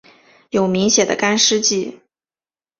[0.49, 1.99] 有明显的干湿季。